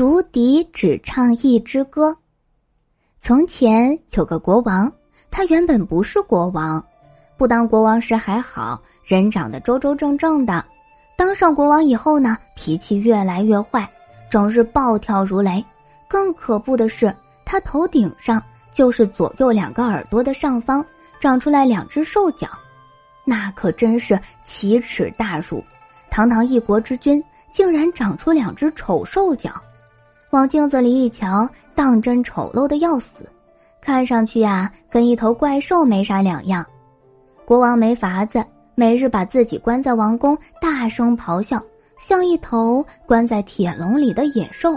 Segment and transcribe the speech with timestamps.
[0.00, 2.16] 竹笛只唱一支歌。
[3.20, 4.90] 从前有个国王，
[5.30, 6.82] 他原本不是国王，
[7.36, 10.64] 不当国王时还好，人长得周周正正的。
[11.18, 13.86] 当上国王以后呢，脾气越来越坏，
[14.30, 15.62] 整日暴跳如雷。
[16.08, 17.14] 更可怖的是，
[17.44, 18.42] 他头顶上
[18.72, 20.82] 就是左右两个耳朵的上方
[21.20, 22.48] 长出来两只兽脚，
[23.22, 25.62] 那可真是奇耻大辱。
[26.08, 27.22] 堂堂一国之君，
[27.52, 29.52] 竟然长出两只丑兽脚，
[30.30, 33.28] 往镜子里一瞧，当真丑陋的要死，
[33.80, 36.64] 看上去呀，跟一头怪兽没啥两样。
[37.44, 41.60] 国王没法子，每日把自己关在王宫，大声咆哮，
[41.98, 44.76] 像一头关在铁笼里的野兽。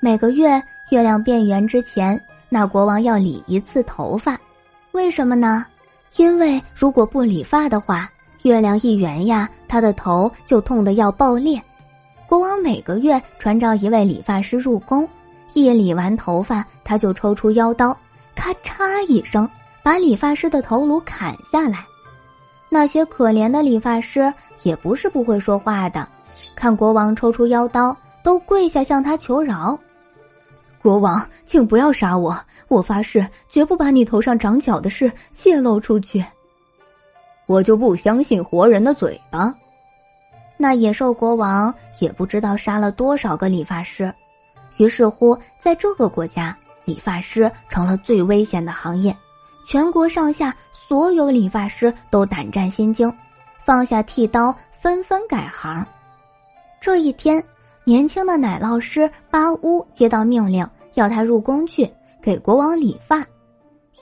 [0.00, 4.38] 每个月月亮变圆之前，那国王要理一次头发，
[4.92, 5.66] 为什么呢？
[6.16, 8.08] 因为如果不理发的话。
[8.42, 11.62] 月亮一圆呀，他的头就痛得要爆裂。
[12.32, 15.06] 国王每个月传召一位理发师入宫，
[15.52, 17.94] 一理完头发，他就抽出腰刀，
[18.34, 19.46] 咔嚓一声，
[19.82, 21.84] 把理发师的头颅砍下来。
[22.70, 26.08] 那些可怜的理发师也不是不会说话的，
[26.56, 29.78] 看国王抽出腰刀，都跪下向他求饶
[30.80, 32.34] ：“国王，请不要杀我！
[32.68, 36.24] 我发誓绝不把你头上长角的事泄露出去。”
[37.44, 39.54] 我就不相信活人的嘴巴。
[40.62, 44.14] 那野兽国王也不知道杀了多少个理发师，
[44.76, 49.12] 于是乎，在这个国家，理发师成了最危险的行业。
[49.66, 53.12] 全国上下所有理发师都胆战心惊，
[53.64, 55.84] 放下剃刀，纷纷改行。
[56.80, 57.42] 这一天，
[57.82, 63.26] 年轻的奶酪师巴乌接到命令，要他入宫去给国王理发。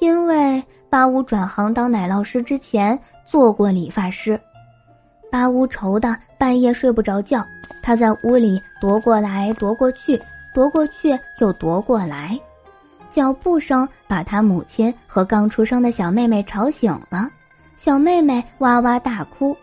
[0.00, 4.38] 因为巴乌转行当奶酪师之前做过理发师，
[5.30, 7.46] 巴乌愁的半夜睡不着觉。
[7.82, 10.20] 他在屋里踱过来踱过去，
[10.54, 12.38] 踱过去又踱过来，
[13.08, 17.30] 脚步声把他母亲和刚出生的小妹妹吵醒了。
[17.78, 19.56] 小妹妹哇哇大哭，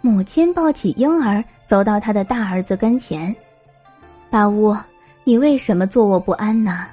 [0.00, 3.34] 母亲抱起婴儿走到他的大儿子跟前
[4.30, 4.74] ：“巴乌，
[5.24, 6.86] 你为什么坐卧不安呢？”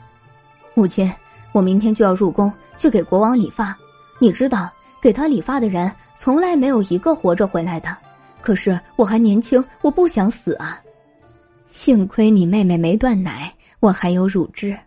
[0.76, 1.10] 母亲，
[1.54, 2.52] 我明天就要入宫。
[2.78, 3.78] 去给国王理发，
[4.20, 4.70] 你知道，
[5.02, 7.96] 给他理发的人从来没有一个活着回来的。
[8.42, 10.78] 可是我还年轻，我不想死啊！
[11.70, 14.78] 幸亏你妹妹没断奶，我还有乳汁。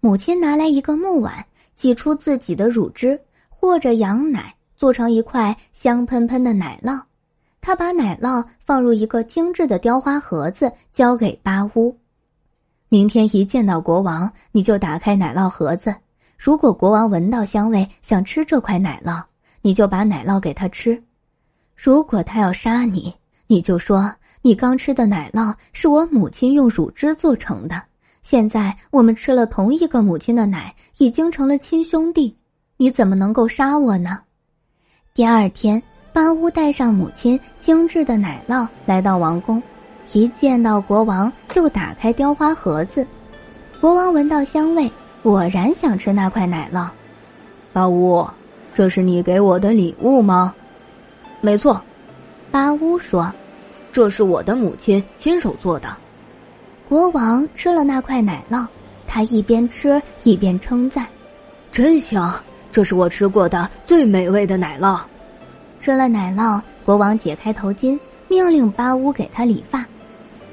[0.00, 1.44] 母亲拿来一个木碗，
[1.74, 3.18] 挤出自己的乳汁
[3.48, 7.00] 或者羊奶，做成一块香喷喷的奶酪。
[7.62, 11.96] 她把奶酪放入一个精致的雕花盒子，交给巴乌。
[12.90, 15.94] 明天一见到国王，你就打开奶酪盒子。
[16.36, 19.22] 如果国王闻到香味想吃这块奶酪，
[19.66, 20.94] 你就把奶酪给他吃；
[21.74, 23.14] 如果他要杀你，
[23.46, 27.82] 你就说你刚吃的奶酪是我母亲用乳汁做成的。
[28.22, 32.36] 现在我们吃了同一个母亲的奶，已经成了亲兄弟，
[32.76, 34.18] 你怎么能够杀我呢？
[35.14, 35.82] 第二天，
[36.12, 39.62] 巴乌带上母亲精致的奶酪来到王宫，
[40.12, 43.06] 一见到国王就打开雕花盒子，
[43.80, 44.92] 国王闻到香味。
[45.22, 46.86] 果然想吃那块奶酪，
[47.72, 48.28] 巴乌，
[48.74, 50.52] 这是你给我的礼物吗？
[51.40, 51.80] 没错，
[52.50, 53.32] 巴乌说
[53.92, 55.96] ：“这是我的母亲亲手做的。”
[56.88, 58.66] 国王吃了那块奶酪，
[59.06, 61.06] 他一边吃一边称赞
[61.70, 62.34] ：“真香！
[62.72, 64.98] 这是我吃过的最美味的奶酪。”
[65.80, 69.86] 吃了奶酪，国王解开头巾，命令巴乌给他理发。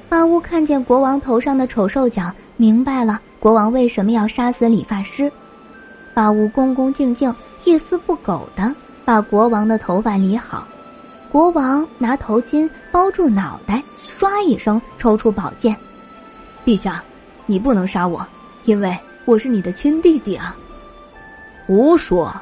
[0.08, 3.20] 巴乌看见国王头上的丑兽角，明白了。
[3.40, 5.32] 国王为什么要杀死理发师？
[6.14, 7.34] 巴乌恭恭敬敬、
[7.64, 8.74] 一丝不苟的
[9.04, 10.66] 把国王的头发理好。
[11.30, 13.82] 国王拿头巾包住脑袋，
[14.18, 15.76] 唰一声抽出宝剑
[16.64, 17.02] ：“陛下，
[17.46, 18.26] 你不能杀我，
[18.64, 20.54] 因为我是你的亲弟弟啊！”
[21.66, 22.32] 胡说！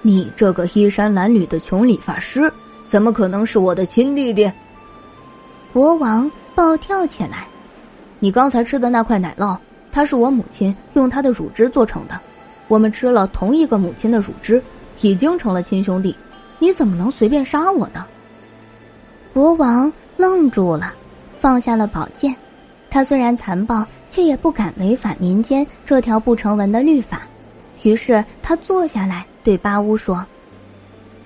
[0.00, 2.52] 你这个衣衫褴褛的穷理发师，
[2.88, 4.50] 怎么可能是我的亲弟弟？
[5.72, 7.46] 国王暴跳起来
[8.20, 9.56] ：“你刚才吃的那块奶酪。”
[9.90, 12.20] 它是我母亲用她的乳汁做成的，
[12.68, 14.62] 我们吃了同一个母亲的乳汁，
[15.00, 16.14] 已经成了亲兄弟。
[16.58, 18.04] 你怎么能随便杀我呢？
[19.32, 20.94] 国王愣住了，
[21.40, 22.34] 放下了宝剑。
[22.88, 27.22] 他虽然残暴，却也不敢违反民间这条不成文的律法。
[27.82, 30.24] 于是他坐下来对巴乌说：“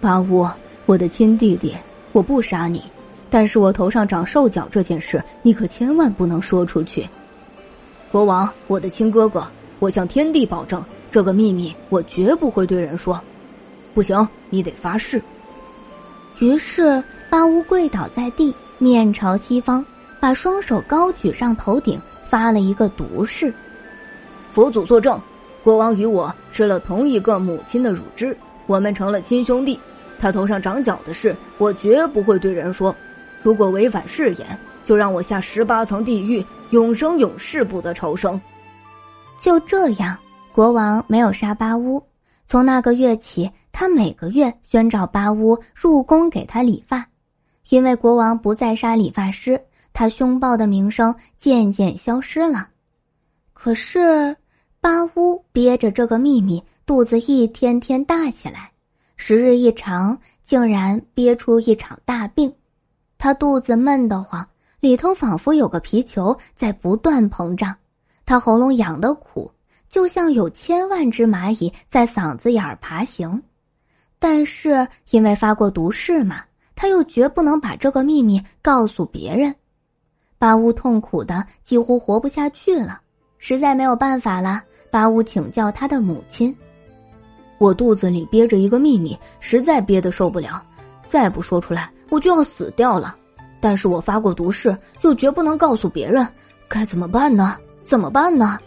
[0.00, 0.48] 巴乌，
[0.86, 1.76] 我的亲弟弟，
[2.12, 2.82] 我不杀你，
[3.28, 7.06] 但是我头上长兽角这件事，你可千万不能说出去。”
[8.10, 9.46] 国王，我的亲哥哥，
[9.78, 13.20] 我向天地保证，这个秘密我绝不会对人说。
[13.94, 15.20] 不行，你得发誓。
[16.40, 19.84] 于是巴乌跪倒在地，面朝西方，
[20.20, 23.52] 把双手高举上头顶，发了一个毒誓。
[24.52, 25.20] 佛祖作证，
[25.62, 28.36] 国王与我吃了同一个母亲的乳汁，
[28.66, 29.78] 我们成了亲兄弟。
[30.18, 32.94] 他头上长角的事，我绝不会对人说。
[33.42, 38.40] 如果违反誓言，就让我下十八层地狱，永生永世不得超生。
[39.38, 40.18] 就这样，
[40.52, 42.02] 国王没有杀巴乌。
[42.48, 47.06] 从那个月起，他每个月宣召巴乌入宫给他理发，
[47.68, 49.60] 因为国王不再杀理发师，
[49.92, 52.68] 他凶暴的名声渐渐消失了。
[53.52, 54.36] 可是，
[54.80, 58.72] 巴乌憋着这个秘密，肚子一天天大起来。
[59.16, 62.52] 时日一长，竟然憋出一场大病。
[63.18, 64.48] 他肚子闷得慌，
[64.80, 67.76] 里头仿佛有个皮球在不断膨胀。
[68.28, 69.50] 他喉咙痒得苦，
[69.88, 73.42] 就像有千万只蚂蚁在嗓子眼儿爬行。
[74.18, 76.42] 但是因为发过毒誓嘛，
[76.76, 79.54] 他又绝不能把这个秘密告诉别人。
[80.38, 83.00] 巴乌痛苦的几乎活不下去了，
[83.38, 84.62] 实在没有办法了。
[84.90, 86.54] 巴乌请教他的母亲。
[87.56, 90.62] 我肚子里憋着一个秘密，实在憋得受不了，
[91.08, 93.16] 再不说出来我就要死掉了。
[93.58, 96.28] 但是我发过毒誓，又绝不能告诉别人，
[96.68, 97.56] 该怎么办呢？
[97.88, 98.58] 怎么办呢？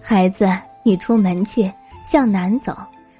[0.00, 0.48] 孩子，
[0.84, 1.68] 你出门去，
[2.04, 2.72] 向南走，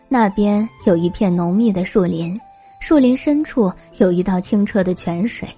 [0.07, 2.41] 那边有一片浓密的树林，
[2.79, 5.49] 树林深处有一道清澈的泉水，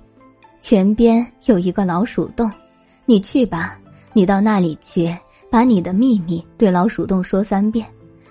[0.63, 2.51] 泉边有一个老鼠洞，
[3.05, 3.79] 你去吧，
[4.15, 5.15] 你到那里去，
[5.51, 7.87] 把你的秘密对老鼠洞说三遍。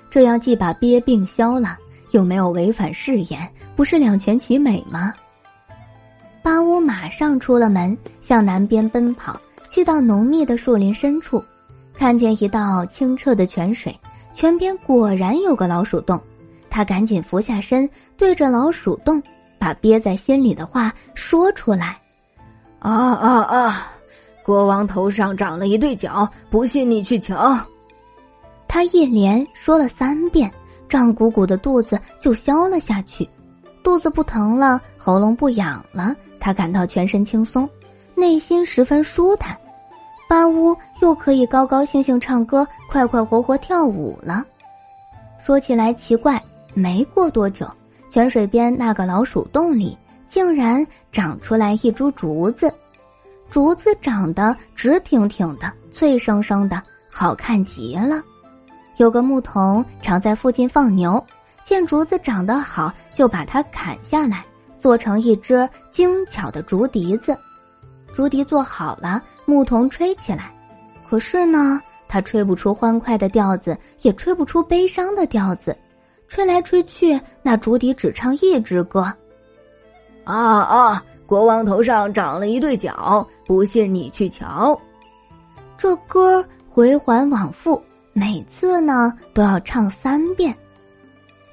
[0.10, 1.78] 这样既把憋病消了，
[2.10, 5.14] 又没有违反誓言，不是两全其美吗？
[6.42, 9.40] 巴乌马上出了门，向南边奔跑，
[9.70, 11.44] 去到浓密的树林深处，
[11.94, 13.98] 看见一道清澈的泉水，
[14.34, 16.20] 泉边果然有个老鼠洞。
[16.70, 19.22] 他赶紧俯下身，对着老鼠洞，
[19.58, 21.98] 把憋在心里的话说出来
[22.80, 23.88] ：“啊啊啊！
[24.44, 27.58] 国王头上长了一对角，不信你去瞧。”
[28.68, 30.52] 他一连说了三遍，
[30.88, 33.28] 胀鼓鼓的肚子就消了下去，
[33.82, 37.68] 肚子不疼了，喉咙不痒了，他感到全身轻松，
[38.18, 39.56] 内心十分舒坦。
[40.28, 44.44] 巴乌又可以高高兴兴唱歌，快快活活跳舞了。
[45.38, 46.42] 说起来奇怪，
[46.74, 47.70] 没过多久，
[48.10, 52.74] 泉水边那个老鼠洞里竟然长出来一株竹子，
[53.52, 58.20] 竹子长得直挺挺的，脆生生的，好看极了。
[58.98, 61.24] 有个牧童常在附近放牛，
[61.64, 64.44] 见竹子长得好，就把它砍下来，
[64.80, 67.38] 做成一只精巧的竹笛子。
[68.18, 70.52] 竹笛做好了，牧童吹起来，
[71.08, 75.78] 可是呢，他吹不出欢快的调子，也吹不出悲伤的调子，
[76.28, 79.02] 吹来吹去，那竹笛只唱一支歌：
[80.24, 81.04] 啊啊！
[81.28, 84.76] 国王头上长了一对角，不信你去瞧。
[85.78, 87.80] 这歌回环往复。
[88.14, 90.52] 每次呢都要唱三遍，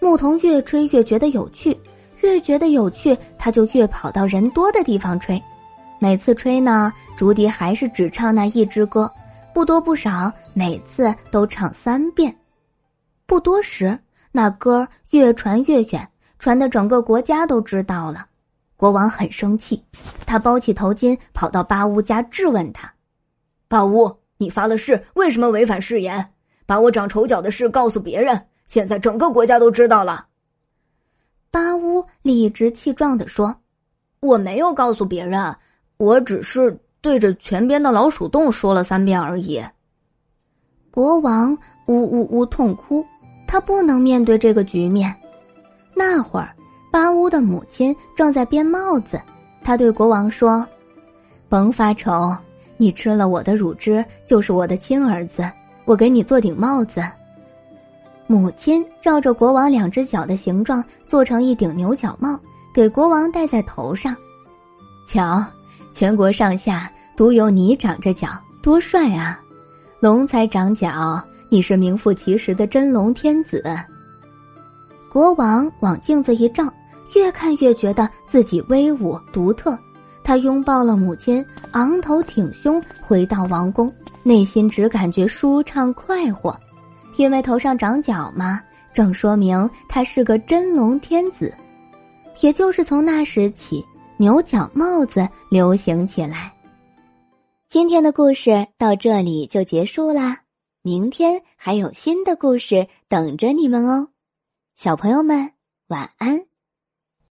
[0.00, 1.78] 牧童越吹越觉得有趣，
[2.22, 5.38] 越觉得有趣，他就越跑到人多的地方吹。
[6.04, 9.10] 每次吹呢，竹笛还是只唱那一支歌，
[9.54, 12.36] 不多不少，每次都唱三遍。
[13.24, 13.98] 不多时，
[14.30, 16.06] 那歌越传越远，
[16.38, 18.26] 传的整个国家都知道了。
[18.76, 19.82] 国王很生气，
[20.26, 22.92] 他包起头巾，跑到巴乌家质问他
[23.66, 26.32] ：“巴乌，你发了誓，为什么违反誓言？”
[26.68, 30.26] 把我长丑角的事告诉别人，现在整个国家都知道了。
[31.50, 33.56] 巴乌理直气壮的说
[34.20, 35.56] ：“我没有告诉别人，
[35.96, 39.62] 我只是对着泉边的老鼠洞说了三遍而已。”
[40.90, 43.04] 国王呜呜呜痛哭，
[43.46, 45.14] 他不能面对这个局面。
[45.94, 46.54] 那会儿，
[46.92, 49.20] 巴乌的母亲正在编帽子，
[49.62, 50.66] 他对国王说
[51.48, 52.36] ：“甭发愁，
[52.76, 55.50] 你吃了我的乳汁，就是我的亲儿子。”
[55.86, 57.04] 我给你做顶帽子。
[58.26, 62.40] 母亲照着国王两只脚的形状做成一顶牛角帽，
[62.74, 64.16] 给国王戴在头上。
[65.06, 65.44] 瞧，
[65.94, 68.28] 全国上下独有你长着脚，
[68.60, 69.40] 多帅啊！
[70.00, 73.62] 龙才长脚，你是名副其实的真龙天子。
[75.08, 76.64] 国王往镜子一照，
[77.14, 79.78] 越看越觉得自己威武独特。
[80.24, 83.92] 他拥抱了母亲，昂头挺胸回到王宫。
[84.24, 86.58] 内心只感觉舒畅快活，
[87.16, 88.60] 因为头上长角嘛，
[88.92, 91.54] 正说明他是个真龙天子。
[92.40, 93.84] 也就是从那时起，
[94.24, 96.50] 牛角帽子流行起来。
[97.68, 100.44] 今天的故事到这里就结束啦，
[100.80, 104.08] 明天还有新的故事等着你们哦，
[104.76, 105.52] 小朋友们
[105.88, 106.46] 晚安。